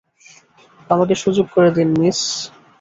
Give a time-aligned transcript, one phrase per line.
[0.89, 1.45] আমাকে সুযোগ
[1.71, 2.19] দিন, মিস।